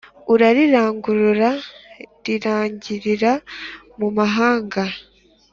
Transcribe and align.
urarirangurura 0.33 1.49
rirangirira 2.25 3.31
mu 3.99 4.07
mahanga 4.17 4.83